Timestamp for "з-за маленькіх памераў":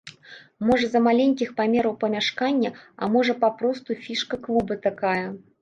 0.87-1.93